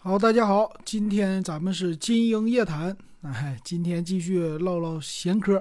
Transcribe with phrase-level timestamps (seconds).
[0.00, 5.60] 好，大家好，今天咱们是金鹰夜谈，哎，今天继续唠唠闲嗑。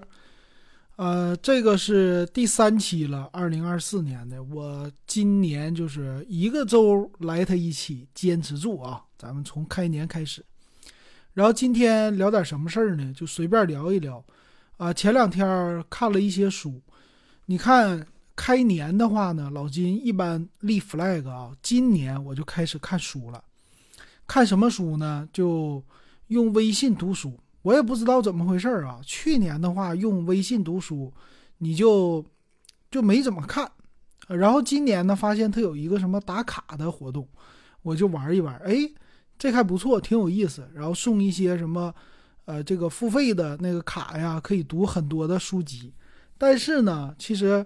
[0.95, 4.43] 呃，这个是第三期了，二零二四年的。
[4.43, 9.03] 我今年就是一个周来他一期，坚持住啊！
[9.17, 10.45] 咱们从开年开始，
[11.33, 13.11] 然后今天聊点什么事儿呢？
[13.17, 14.23] 就随便聊一聊。
[14.77, 16.79] 啊，前两天看了一些书，
[17.47, 23.43] 你看开年的话呢，老金一般立 flag 啊，今年我就开始看书了。
[24.27, 25.27] 看什么书呢？
[25.31, 25.83] 就
[26.27, 27.39] 用微信读书。
[27.61, 28.99] 我也不知道怎么回事啊。
[29.03, 31.13] 去年的话用微信读书，
[31.57, 32.25] 你就
[32.91, 33.71] 就没怎么看。
[34.27, 37.27] 然后今年呢，发现它有一个什么打卡的活动，
[37.81, 38.55] 我就玩一玩。
[38.57, 38.89] 哎，
[39.39, 40.69] 这还不错，挺有意思。
[40.73, 41.93] 然后送一些什么，
[42.45, 45.93] 呃，这个付费的那个卡呀，可以读很多的书籍。
[46.37, 47.65] 但是呢，其实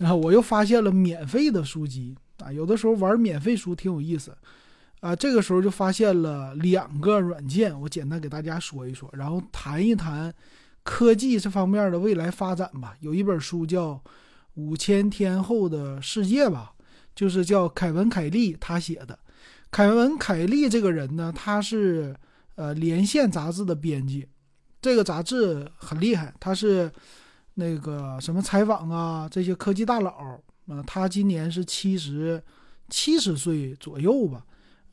[0.00, 2.52] 啊， 我又发现了免费的书籍啊。
[2.52, 4.36] 有的时候玩免费书挺有意思。
[5.00, 10.34] 啊，这个时候就发现了两个软件，我简单给大家说一说，然后谈一谈
[10.82, 12.96] 科技这方面的未来发展吧。
[13.00, 13.92] 有一本书叫
[14.54, 16.72] 《五千天后的世界》吧，
[17.14, 19.18] 就是叫凯文·凯利他写的。
[19.70, 22.16] 凯文·凯利这个人呢，他是
[22.54, 24.26] 呃《连线》杂志的编辑，
[24.80, 26.90] 这个杂志很厉害，他是
[27.54, 32.42] 那个什么采访啊这些科技大佬啊，他今年是七十
[32.88, 34.44] 七十岁左右吧。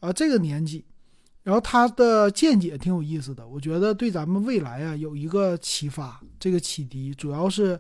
[0.04, 0.84] 啊，这个年纪，
[1.44, 6.22] 然后他的见解挺有意思的，我觉得对咱们未来啊有一个启发。
[6.38, 7.80] 这个启迪主要是，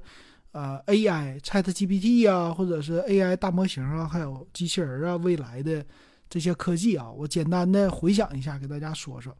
[0.53, 5.85] 呃，AI、ChatGPT 啊，或者是 AI 大模型啊，还有机器人啊，未来的
[6.29, 9.35] 这些科技啊，我简单的回想一下，给大家说说。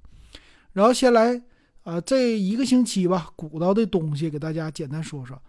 [0.73, 1.41] 然后先来，
[1.83, 5.41] 啊，这一个星期吧，鼓捣的东西给大家简单说说。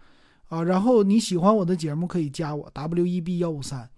[0.47, 3.89] 啊，然后你喜欢我的节目可以加我 W E B 幺五三。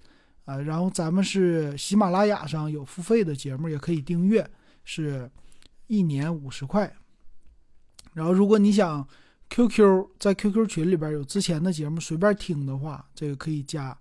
[0.48, 4.50] 啊，然后咱们是喜马拉雅上有付费的节目，也可以订阅，
[4.86, 5.30] 是
[5.88, 6.90] 一年五十块。
[8.14, 9.06] 然后如果你想
[9.50, 13.96] QQ 在 QQ 群里边有之前的节目随便听的话，这个可以加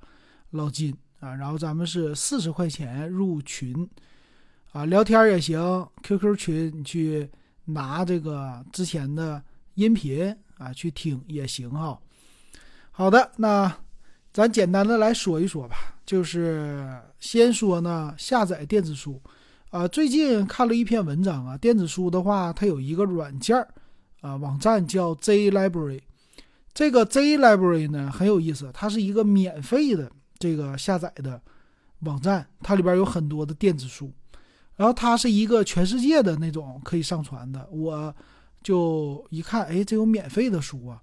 [0.51, 1.35] 老金啊。
[1.35, 3.89] 然后咱们是四十块钱入群
[4.71, 5.59] 啊，聊天也行
[6.05, 7.29] ，QQ 群你去
[7.65, 9.43] 拿这个之前的
[9.75, 11.99] 音频啊去听也行哈。
[12.93, 13.77] 好的，那
[14.33, 15.96] 咱简单的来说一说吧。
[16.07, 19.21] 就是先说呢，下载电子书，
[19.71, 23.69] 啊，最近看了一篇文章啊，电子书的话，它有一个软件儿，
[24.21, 26.01] 啊，网站叫 Z Library，
[26.73, 30.09] 这个 Z Library 呢很有意思，它是一个免费的
[30.39, 31.43] 这个下载的
[32.03, 34.13] 网站，它里边有很多的电子书，
[34.77, 38.15] 然后它是一个全世界的那种可以上传的，我
[38.63, 41.03] 就一看，哎，这有免费的书啊，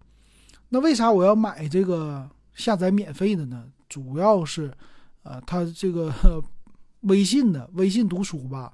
[0.70, 3.66] 那为啥我要买这个下载免费的呢？
[3.90, 4.72] 主要是。
[5.24, 6.14] 啊，他这个
[7.02, 8.72] 微信的微信读书吧，